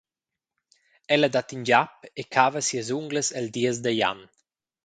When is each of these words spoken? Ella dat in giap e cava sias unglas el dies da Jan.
Ella 1.13 1.29
dat 1.33 1.53
in 1.55 1.63
giap 1.69 1.93
e 2.21 2.23
cava 2.33 2.61
sias 2.67 2.89
unglas 2.99 3.29
el 3.39 3.47
dies 3.55 3.77
da 3.83 3.91
Jan. 3.99 4.19